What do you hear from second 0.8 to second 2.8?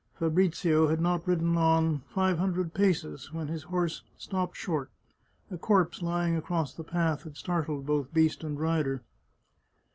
had not ridden on five hundred